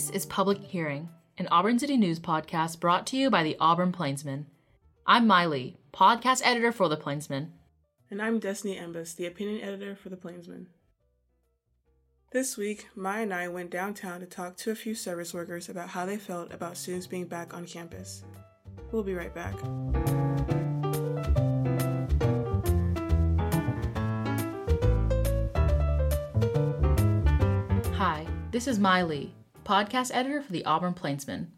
This 0.00 0.08
is 0.08 0.24
Public 0.24 0.62
Hearing, 0.62 1.10
an 1.36 1.46
Auburn 1.48 1.78
City 1.78 1.98
News 1.98 2.18
podcast 2.18 2.80
brought 2.80 3.06
to 3.08 3.18
you 3.18 3.28
by 3.28 3.42
the 3.42 3.58
Auburn 3.60 3.92
Plainsman. 3.92 4.46
I'm 5.06 5.26
My 5.26 5.44
Ly, 5.44 5.74
podcast 5.92 6.40
editor 6.42 6.72
for 6.72 6.88
the 6.88 6.96
Plainsman. 6.96 7.52
And 8.10 8.22
I'm 8.22 8.40
Destini 8.40 8.80
Ambus, 8.80 9.14
the 9.14 9.26
opinion 9.26 9.60
editor 9.60 9.94
for 9.94 10.08
the 10.08 10.16
Plainsman. 10.16 10.68
This 12.32 12.56
week, 12.56 12.88
Maya 12.96 13.24
and 13.24 13.34
I 13.34 13.48
went 13.48 13.70
downtown 13.70 14.20
to 14.20 14.26
talk 14.26 14.56
to 14.56 14.70
a 14.70 14.74
few 14.74 14.94
service 14.94 15.34
workers 15.34 15.68
about 15.68 15.90
how 15.90 16.06
they 16.06 16.16
felt 16.16 16.50
about 16.50 16.78
students 16.78 17.06
being 17.06 17.26
back 17.26 17.52
on 17.52 17.66
campus. 17.66 18.24
We'll 18.92 19.02
be 19.02 19.12
right 19.12 19.34
back. 19.34 19.54
Hi, 27.96 28.26
this 28.50 28.66
is 28.66 28.78
My 28.78 29.02
Ly, 29.02 29.28
podcast 29.70 30.10
editor 30.12 30.42
for 30.42 30.52
the 30.52 30.64
Auburn 30.64 30.94
Plainsman. 30.94 31.52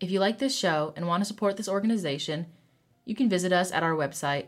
If 0.00 0.10
you 0.10 0.18
like 0.18 0.38
this 0.38 0.56
show 0.56 0.94
and 0.96 1.06
want 1.06 1.20
to 1.20 1.26
support 1.26 1.58
this 1.58 1.68
organization, 1.68 2.46
you 3.04 3.14
can 3.14 3.28
visit 3.28 3.52
us 3.52 3.70
at 3.70 3.82
our 3.82 3.92
website 3.92 4.46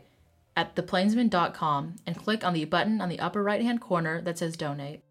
at 0.55 0.75
theplainsman.com 0.75 1.97
and 2.07 2.17
click 2.17 2.43
on 2.43 2.53
the 2.53 2.65
button 2.65 2.99
on 2.99 3.09
the 3.09 3.19
upper 3.19 3.43
right 3.43 3.61
hand 3.61 3.81
corner 3.81 4.19
that 4.21 4.39
says 4.39 4.57
donate 4.57 5.03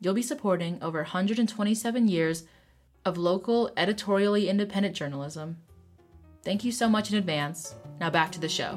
you'll 0.00 0.14
be 0.14 0.22
supporting 0.22 0.82
over 0.82 0.98
127 0.98 2.08
years 2.08 2.42
of 3.04 3.16
local, 3.16 3.70
editorially 3.76 4.48
independent 4.48 4.96
journalism. 4.96 5.58
Thank 6.44 6.64
you 6.64 6.72
so 6.72 6.88
much 6.88 7.12
in 7.12 7.16
advance. 7.16 7.76
Now 8.00 8.10
back 8.10 8.32
to 8.32 8.40
the 8.40 8.48
show. 8.48 8.76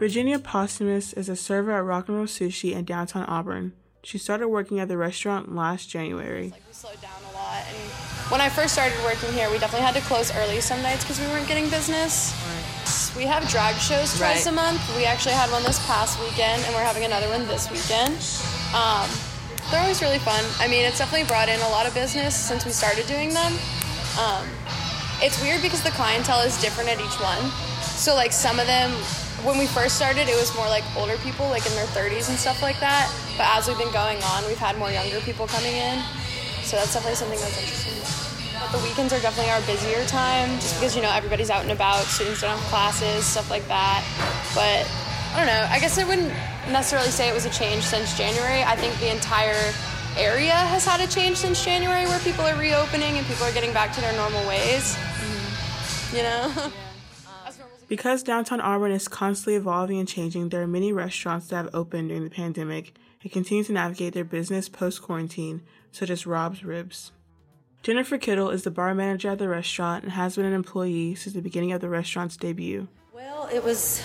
Virginia 0.00 0.38
Posthumus 0.38 1.12
is 1.12 1.28
a 1.28 1.36
server 1.36 1.72
at 1.72 1.84
Rock 1.84 2.08
and 2.08 2.16
Roll 2.16 2.24
Sushi 2.24 2.72
in 2.72 2.86
downtown 2.86 3.26
Auburn. 3.26 3.74
She 4.02 4.16
started 4.16 4.48
working 4.48 4.80
at 4.80 4.88
the 4.88 4.96
restaurant 4.96 5.54
last 5.54 5.90
January. 5.90 6.48
Like 6.48 6.62
we 6.66 6.72
slowed 6.72 6.98
down 7.02 7.20
a 7.30 7.34
lot, 7.36 7.62
and 7.68 7.76
when 8.32 8.40
I 8.40 8.48
first 8.48 8.72
started 8.72 8.96
working 9.04 9.30
here, 9.34 9.50
we 9.50 9.58
definitely 9.58 9.84
had 9.84 9.94
to 9.96 10.00
close 10.08 10.34
early 10.34 10.62
some 10.62 10.80
nights 10.80 11.04
because 11.04 11.20
we 11.20 11.26
weren't 11.26 11.46
getting 11.46 11.68
business. 11.68 12.32
We 13.14 13.24
have 13.24 13.46
drag 13.50 13.76
shows 13.76 14.16
twice 14.16 14.46
right. 14.46 14.46
a 14.46 14.56
month. 14.56 14.80
We 14.96 15.04
actually 15.04 15.34
had 15.34 15.50
one 15.50 15.62
this 15.64 15.84
past 15.84 16.18
weekend, 16.18 16.64
and 16.64 16.74
we're 16.74 16.80
having 16.80 17.04
another 17.04 17.28
one 17.28 17.46
this 17.46 17.68
weekend. 17.68 18.16
Um, 18.72 19.04
they're 19.68 19.84
always 19.84 20.00
really 20.00 20.24
fun. 20.24 20.42
I 20.60 20.66
mean, 20.66 20.86
it's 20.86 20.96
definitely 20.96 21.28
brought 21.28 21.50
in 21.50 21.60
a 21.60 21.68
lot 21.68 21.84
of 21.84 21.92
business 21.92 22.34
since 22.34 22.64
we 22.64 22.70
started 22.70 23.04
doing 23.04 23.34
them. 23.36 23.52
Um, 24.16 24.48
it's 25.20 25.36
weird 25.44 25.60
because 25.60 25.82
the 25.82 25.92
clientele 25.92 26.40
is 26.40 26.58
different 26.58 26.88
at 26.88 26.96
each 27.04 27.20
one. 27.20 27.52
So, 27.84 28.14
like, 28.14 28.32
some 28.32 28.58
of 28.58 28.66
them, 28.66 28.88
when 29.44 29.58
we 29.58 29.66
first 29.66 29.96
started, 29.96 30.28
it 30.28 30.36
was 30.36 30.54
more 30.54 30.68
like 30.68 30.84
older 30.96 31.16
people, 31.18 31.48
like 31.48 31.64
in 31.66 31.72
their 31.72 31.86
30s 31.86 32.28
and 32.28 32.38
stuff 32.38 32.62
like 32.62 32.78
that. 32.80 33.08
But 33.36 33.46
as 33.56 33.68
we've 33.68 33.78
been 33.78 33.92
going 33.92 34.22
on, 34.22 34.44
we've 34.46 34.60
had 34.60 34.76
more 34.78 34.90
younger 34.90 35.20
people 35.20 35.46
coming 35.46 35.74
in. 35.74 36.02
So, 36.62 36.76
that's 36.76 36.92
definitely 36.92 37.16
something 37.16 37.38
that's 37.40 37.56
interesting. 37.56 37.96
But 38.60 38.76
The 38.76 38.84
weekends 38.84 39.12
are 39.12 39.20
definitely 39.20 39.50
our 39.50 39.62
busier 39.62 40.04
time 40.06 40.50
just 40.60 40.78
because, 40.78 40.94
you 40.94 41.02
know, 41.02 41.10
everybody's 41.10 41.50
out 41.50 41.62
and 41.62 41.72
about, 41.72 42.04
students 42.04 42.42
don't 42.42 42.50
have 42.50 42.60
classes, 42.68 43.24
stuff 43.24 43.50
like 43.50 43.66
that. 43.68 44.04
But 44.54 44.84
I 45.32 45.38
don't 45.38 45.46
know, 45.46 45.66
I 45.70 45.80
guess 45.80 45.98
I 45.98 46.04
wouldn't 46.04 46.28
necessarily 46.68 47.10
say 47.10 47.28
it 47.28 47.34
was 47.34 47.46
a 47.46 47.50
change 47.50 47.84
since 47.84 48.16
January. 48.16 48.62
I 48.62 48.76
think 48.76 48.98
the 49.00 49.10
entire 49.10 49.72
area 50.18 50.52
has 50.52 50.84
had 50.84 51.00
a 51.00 51.06
change 51.06 51.38
since 51.38 51.64
January 51.64 52.04
where 52.06 52.20
people 52.20 52.44
are 52.44 52.58
reopening 52.58 53.16
and 53.16 53.26
people 53.26 53.44
are 53.46 53.52
getting 53.52 53.72
back 53.72 53.92
to 53.94 54.00
their 54.00 54.12
normal 54.14 54.46
ways. 54.46 54.94
Mm-hmm. 54.94 56.16
You 56.16 56.22
know? 56.22 56.72
Because 57.90 58.22
downtown 58.22 58.60
Auburn 58.60 58.92
is 58.92 59.08
constantly 59.08 59.56
evolving 59.56 59.98
and 59.98 60.06
changing, 60.06 60.50
there 60.50 60.62
are 60.62 60.66
many 60.68 60.92
restaurants 60.92 61.48
that 61.48 61.56
have 61.56 61.74
opened 61.74 62.10
during 62.10 62.22
the 62.22 62.30
pandemic 62.30 62.94
and 63.20 63.32
continue 63.32 63.64
to 63.64 63.72
navigate 63.72 64.14
their 64.14 64.22
business 64.22 64.68
post 64.68 65.02
quarantine, 65.02 65.62
such 65.90 66.08
as 66.08 66.24
Rob's 66.24 66.62
Ribs. 66.62 67.10
Jennifer 67.82 68.16
Kittle 68.16 68.50
is 68.50 68.62
the 68.62 68.70
bar 68.70 68.94
manager 68.94 69.30
at 69.30 69.40
the 69.40 69.48
restaurant 69.48 70.04
and 70.04 70.12
has 70.12 70.36
been 70.36 70.44
an 70.44 70.52
employee 70.52 71.16
since 71.16 71.34
the 71.34 71.42
beginning 71.42 71.72
of 71.72 71.80
the 71.80 71.88
restaurant's 71.88 72.36
debut. 72.36 72.86
Well, 73.12 73.48
it 73.52 73.64
was, 73.64 74.00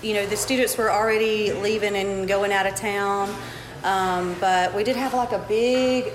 you 0.00 0.14
know, 0.14 0.24
the 0.24 0.36
students 0.36 0.78
were 0.78 0.92
already 0.92 1.52
leaving 1.52 1.96
and 1.96 2.28
going 2.28 2.52
out 2.52 2.66
of 2.66 2.76
town, 2.76 3.34
um, 3.82 4.36
but 4.38 4.72
we 4.76 4.84
did 4.84 4.94
have 4.94 5.12
like 5.12 5.32
a 5.32 5.44
big, 5.48 6.12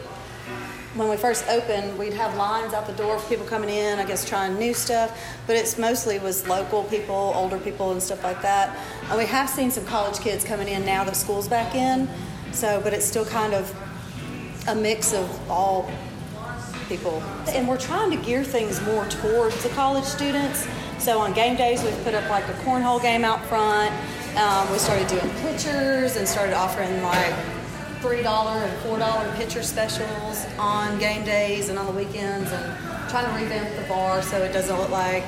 when 0.95 1.09
we 1.09 1.17
first 1.17 1.47
opened, 1.47 1.97
we'd 1.97 2.13
have 2.13 2.35
lines 2.35 2.73
out 2.73 2.85
the 2.85 2.93
door 2.93 3.17
for 3.17 3.27
people 3.27 3.45
coming 3.45 3.69
in, 3.69 3.97
I 3.97 4.05
guess 4.05 4.27
trying 4.27 4.59
new 4.59 4.73
stuff, 4.73 5.19
but 5.47 5.55
it's 5.55 5.77
mostly 5.79 6.19
was 6.19 6.47
local 6.47 6.83
people, 6.83 7.33
older 7.35 7.57
people, 7.57 7.91
and 7.91 8.01
stuff 8.01 8.23
like 8.23 8.41
that. 8.43 8.77
And 9.09 9.17
we 9.17 9.25
have 9.25 9.49
seen 9.49 9.71
some 9.71 9.85
college 9.85 10.19
kids 10.19 10.43
coming 10.43 10.67
in 10.67 10.85
now 10.85 11.03
that 11.03 11.15
school's 11.15 11.47
back 11.47 11.73
in, 11.73 12.07
so, 12.51 12.79
but 12.81 12.93
it's 12.93 13.05
still 13.05 13.25
kind 13.25 13.53
of 13.53 13.73
a 14.67 14.75
mix 14.75 15.13
of 15.13 15.49
all 15.49 15.89
people. 16.87 17.23
And 17.49 17.67
we're 17.67 17.79
trying 17.79 18.11
to 18.11 18.17
gear 18.17 18.43
things 18.43 18.79
more 18.83 19.05
towards 19.05 19.61
the 19.63 19.69
college 19.69 20.05
students. 20.05 20.67
So 20.99 21.19
on 21.19 21.33
game 21.33 21.55
days, 21.55 21.83
we've 21.83 22.03
put 22.03 22.13
up 22.13 22.29
like 22.29 22.47
a 22.47 22.53
cornhole 22.63 23.01
game 23.01 23.25
out 23.25 23.43
front. 23.45 23.91
Um, 24.37 24.71
we 24.71 24.77
started 24.77 25.07
doing 25.07 25.29
pictures 25.41 26.17
and 26.17 26.27
started 26.27 26.53
offering 26.53 27.01
like 27.01 27.33
$3 28.03 28.17
and 28.19 29.01
$4 29.01 29.35
pitcher 29.37 29.63
specials 29.63 30.45
on 30.59 30.99
game 30.99 31.23
days 31.23 31.69
and 31.69 31.79
on 31.79 31.85
the 31.85 31.91
weekends 31.93 32.51
and 32.51 33.09
trying 33.09 33.25
to 33.25 33.41
revamp 33.41 33.73
the 33.77 33.87
bar 33.87 34.21
so 34.21 34.37
it 34.43 34.51
doesn't 34.51 34.77
look 34.77 34.89
like 34.89 35.23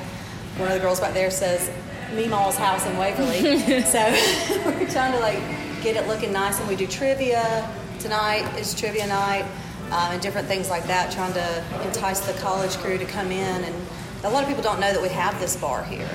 one 0.58 0.68
of 0.68 0.74
the 0.74 0.80
girls 0.80 1.00
back 1.00 1.14
there 1.14 1.30
says 1.30 1.70
Meemaw's 2.10 2.56
house 2.56 2.84
in 2.84 2.98
Waverly. 2.98 3.40
so 3.82 3.98
we're 4.66 4.90
trying 4.90 5.12
to 5.12 5.18
like 5.20 5.40
get 5.82 5.96
it 5.96 6.06
looking 6.06 6.34
nice 6.34 6.60
and 6.60 6.68
we 6.68 6.76
do 6.76 6.86
trivia 6.86 7.66
tonight 7.98 8.44
is 8.58 8.74
trivia 8.74 9.06
night 9.06 9.46
uh, 9.90 10.10
and 10.12 10.20
different 10.20 10.46
things 10.46 10.68
like 10.68 10.86
that, 10.86 11.10
trying 11.10 11.32
to 11.32 11.86
entice 11.86 12.20
the 12.20 12.38
college 12.40 12.72
crew 12.76 12.98
to 12.98 13.06
come 13.06 13.32
in. 13.32 13.64
And 13.64 13.74
a 14.24 14.28
lot 14.28 14.42
of 14.42 14.48
people 14.48 14.62
don't 14.62 14.80
know 14.80 14.92
that 14.92 15.00
we 15.00 15.08
have 15.08 15.40
this 15.40 15.56
bar 15.56 15.82
here. 15.84 16.08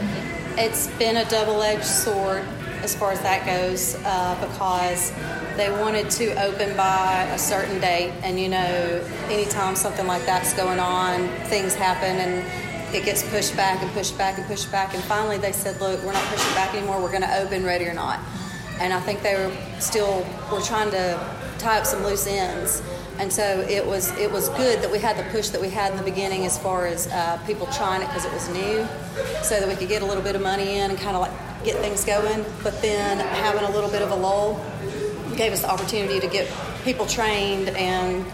It's 0.58 0.88
been 1.00 1.18
a 1.18 1.26
double 1.28 1.64
edged 1.64 1.86
sword 1.86 2.46
as 2.84 2.96
far 2.96 3.12
as 3.12 3.22
that 3.22 3.46
goes 3.46 3.96
uh, 4.06 4.36
because 4.42 5.12
they 5.58 5.70
wanted 5.70 6.10
to 6.10 6.34
open 6.44 6.76
by 6.76 7.24
a 7.32 7.38
certain 7.38 7.80
date. 7.80 8.12
And 8.24 8.40
you 8.40 8.50
know, 8.50 9.08
anytime 9.30 9.76
something 9.76 10.08
like 10.08 10.26
that's 10.26 10.54
going 10.54 10.80
on, 10.80 11.28
things 11.46 11.76
happen 11.76 12.18
and 12.18 12.96
it 12.96 13.06
gets 13.06 13.24
pushed 13.30 13.56
back 13.56 13.82
and 13.82 13.92
pushed 13.92 14.18
back 14.18 14.38
and 14.38 14.48
pushed 14.48 14.72
back. 14.72 14.94
And 14.94 15.04
finally, 15.04 15.38
they 15.38 15.52
said, 15.52 15.80
Look, 15.80 16.04
we're 16.04 16.14
not 16.14 16.26
pushing 16.26 16.54
back 16.54 16.74
anymore, 16.76 17.02
we're 17.02 17.10
going 17.12 17.22
to 17.22 17.38
open 17.38 17.64
ready 17.64 17.86
or 17.86 17.94
not. 17.94 18.20
And 18.80 18.94
I 18.94 19.00
think 19.00 19.22
they 19.22 19.36
were 19.36 19.56
still, 19.80 20.26
were 20.52 20.62
trying 20.62 20.90
to 20.92 21.20
tie 21.60 21.78
up 21.78 21.86
some 21.86 22.04
loose 22.04 22.28
ends. 22.28 22.82
And 23.20 23.32
so 23.32 23.44
it 23.70 23.86
was 23.86 24.18
it 24.18 24.32
was 24.32 24.50
good 24.50 24.82
that 24.82 24.92
we 24.92 24.98
had 24.98 25.16
the 25.16 25.30
push 25.30 25.50
that 25.50 25.62
we 25.62 25.70
had 25.70 25.92
in 25.92 25.98
the 25.98 26.04
beginning 26.04 26.46
as 26.46 26.58
far 26.58 26.88
as 26.88 27.08
uh, 27.08 27.38
people 27.46 27.68
trying 27.68 28.02
it 28.02 28.08
because 28.08 28.26
it 28.26 28.34
was 28.34 28.50
new, 28.50 28.88
so 29.44 29.60
that 29.60 29.68
we 29.68 29.76
could 29.76 29.90
get 29.90 30.02
a 30.02 30.06
little 30.06 30.24
bit 30.24 30.36
of 30.36 30.42
money 30.42 30.78
in 30.80 30.90
and 30.90 31.00
kind 31.00 31.16
of 31.16 31.22
like 31.22 31.51
get 31.64 31.76
things 31.78 32.06
going. 32.06 32.46
But 32.64 32.82
then 32.82 33.20
having 33.20 33.64
a 33.64 33.72
little 33.72 33.90
bit 33.90 34.02
of 34.02 34.12
a 34.12 34.16
lull 34.16 34.64
gave 35.36 35.54
us 35.54 35.62
the 35.62 35.70
opportunity 35.70 36.20
to 36.20 36.28
get 36.28 36.52
people 36.84 37.06
trained 37.06 37.70
and 37.70 38.26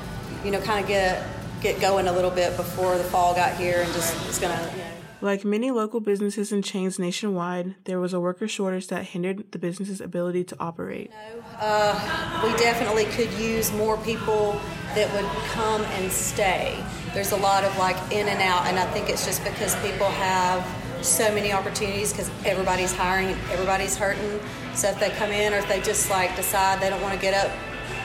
you 0.44 0.52
know 0.52 0.60
kind 0.62 0.82
of 0.82 0.88
get 0.88 1.24
get 1.62 1.80
going 1.82 2.08
a 2.08 2.12
little 2.12 2.32
bit 2.32 2.56
before 2.58 2.98
the 2.98 3.04
fall 3.04 3.34
got 3.34 3.56
here 3.58 3.82
and 3.82 3.94
just 3.94 4.16
it's 4.28 4.40
gonna. 4.40 4.72
You 4.74 4.80
know, 4.80 4.88
like 5.20 5.44
many 5.44 5.72
local 5.72 6.00
businesses 6.00 6.52
and 6.52 6.64
chains 6.64 7.00
nationwide, 7.00 7.76
there 7.86 8.00
was 8.00 8.14
a 8.14 8.20
worker 8.20 8.48
shortage 8.48 8.88
that 8.88 9.04
hindered 9.04 9.52
the 9.52 9.58
business's 9.58 10.00
ability 10.00 10.44
to 10.46 10.56
operate. 10.60 11.12
Uh, 11.60 12.42
we 12.44 12.56
definitely 12.60 13.06
could 13.06 13.32
use 13.34 13.72
more 13.74 13.98
people 13.98 14.60
that 14.94 15.12
would 15.14 15.30
come 15.52 15.82
and 15.82 16.12
stay. 16.12 16.78
There's 17.16 17.32
a 17.32 17.38
lot 17.38 17.64
of 17.64 17.76
like 17.80 17.98
in 18.12 18.28
and 18.28 18.42
out, 18.42 18.68
and 18.68 18.78
I 18.78 18.86
think 18.92 19.10
it's 19.10 19.26
just 19.26 19.44
because 19.44 19.76
people 19.78 20.08
have 20.08 20.64
so 21.02 21.34
many 21.34 21.52
opportunities 21.52 22.12
because 22.12 22.30
everybody's 22.46 22.94
hiring, 22.94 23.30
everybody's 23.52 23.96
hurting. 23.96 24.40
So 24.74 24.90
if 24.90 25.00
they 25.00 25.10
come 25.12 25.32
in 25.32 25.54
or 25.54 25.58
if 25.58 25.68
they 25.68 25.82
just 25.82 26.10
like 26.10 26.36
decide 26.36 26.82
they 26.82 26.90
don't 26.90 27.02
want 27.02 27.14
to 27.14 27.20
get 27.20 27.34
up 27.34 27.52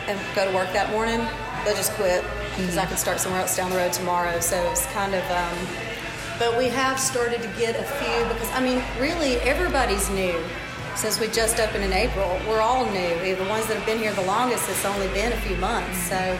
and 0.09 0.19
go 0.35 0.49
to 0.49 0.55
work 0.55 0.73
that 0.73 0.91
morning, 0.91 1.21
they'll 1.65 1.77
just 1.77 1.93
quit 1.93 2.23
because 2.51 2.71
mm-hmm. 2.71 2.79
I 2.81 2.87
can 2.87 2.97
start 2.97 3.21
somewhere 3.21 3.41
else 3.41 3.57
down 3.57 3.71
the 3.71 3.77
road 3.77 3.93
tomorrow. 3.93 4.41
So 4.41 4.57
it's 4.71 4.87
kind 4.87 5.15
of. 5.15 5.23
Um, 5.31 5.59
but 6.39 6.59
we 6.59 6.69
have 6.69 6.99
started 6.99 7.41
to 7.43 7.49
get 7.59 7.79
a 7.79 7.85
few 7.85 8.29
because 8.33 8.51
I 8.53 8.61
mean, 8.61 8.83
really, 8.99 9.37
everybody's 9.43 10.09
new 10.11 10.43
since 10.97 11.21
we 11.21 11.29
just 11.29 11.61
opened 11.61 11.85
in 11.85 11.93
April. 11.93 12.39
We're 12.49 12.61
all 12.61 12.85
new. 12.87 13.35
The 13.35 13.47
ones 13.49 13.67
that 13.67 13.77
have 13.77 13.87
been 13.87 13.99
here 13.99 14.13
the 14.13 14.23
longest, 14.23 14.69
it's 14.69 14.85
only 14.85 15.09
been 15.09 15.33
a 15.33 15.37
few 15.37 15.57
months. 15.57 15.97
So, 16.09 16.39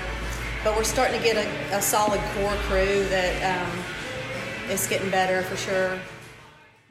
but 0.65 0.77
we're 0.77 0.85
starting 0.85 1.19
to 1.19 1.25
get 1.25 1.37
a, 1.37 1.77
a 1.77 1.83
solid 1.83 2.21
core 2.35 2.55
crew 2.69 3.05
that 3.09 3.63
um, 3.63 4.71
is 4.71 4.87
getting 4.87 5.11
better 5.11 5.43
for 5.43 5.57
sure. 5.57 5.99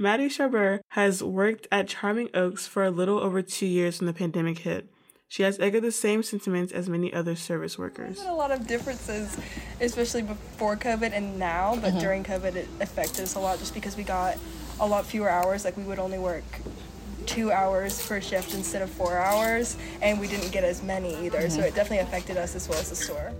Maddie 0.01 0.29
Charbert 0.29 0.79
has 0.89 1.21
worked 1.21 1.67
at 1.71 1.87
Charming 1.87 2.29
Oaks 2.33 2.65
for 2.65 2.83
a 2.83 2.89
little 2.89 3.19
over 3.19 3.43
two 3.43 3.67
years 3.67 3.99
when 3.99 4.07
the 4.07 4.13
pandemic 4.13 4.57
hit. 4.57 4.87
She 5.27 5.43
has 5.43 5.59
echoed 5.59 5.83
the 5.83 5.91
same 5.91 6.23
sentiments 6.23 6.73
as 6.73 6.89
many 6.89 7.13
other 7.13 7.35
service 7.35 7.77
workers. 7.77 8.15
There's 8.15 8.27
a 8.27 8.33
lot 8.33 8.49
of 8.49 8.65
differences, 8.65 9.37
especially 9.79 10.23
before 10.23 10.75
COVID 10.75 11.11
and 11.13 11.37
now, 11.37 11.75
but 11.75 11.91
mm-hmm. 11.91 11.99
during 11.99 12.23
COVID 12.23 12.55
it 12.55 12.67
affected 12.79 13.21
us 13.21 13.35
a 13.35 13.39
lot 13.39 13.59
just 13.59 13.75
because 13.75 13.95
we 13.95 14.01
got 14.01 14.39
a 14.79 14.87
lot 14.87 15.05
fewer 15.05 15.29
hours. 15.29 15.65
Like 15.65 15.77
we 15.77 15.83
would 15.83 15.99
only 15.99 16.17
work 16.17 16.45
two 17.27 17.51
hours 17.51 18.03
per 18.07 18.19
shift 18.19 18.55
instead 18.55 18.81
of 18.81 18.89
four 18.89 19.19
hours, 19.19 19.77
and 20.01 20.19
we 20.19 20.27
didn't 20.27 20.51
get 20.51 20.63
as 20.63 20.81
many 20.81 21.13
either. 21.27 21.41
Mm-hmm. 21.41 21.49
So 21.49 21.61
it 21.61 21.75
definitely 21.75 21.99
affected 21.99 22.37
us 22.37 22.55
as 22.55 22.67
well 22.67 22.79
as 22.79 22.89
the 22.89 22.95
store. 22.95 23.31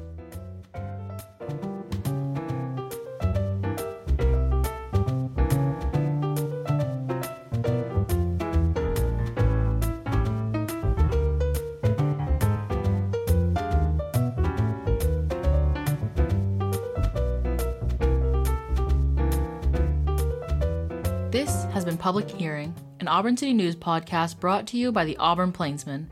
This 21.32 21.64
has 21.72 21.86
been 21.86 21.98
Public 21.98 22.30
Hearing, 22.30 22.76
an 23.00 23.08
Auburn 23.08 23.38
City 23.38 23.54
News 23.54 23.74
podcast 23.74 24.38
brought 24.42 24.68
to 24.68 24.78
you 24.78 24.92
by 24.92 25.06
the 25.06 25.16
Auburn 25.16 25.54
Plainsman. 25.54 26.12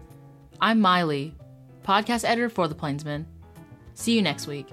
I'm 0.62 0.80
My 0.80 1.04
Ly, 1.04 1.34
podcast 1.84 2.24
editor 2.24 2.48
for 2.48 2.70
the 2.70 2.74
Plainsman. 2.74 3.28
See 3.96 4.16
you 4.16 4.22
next 4.22 4.48
week. 4.48 4.70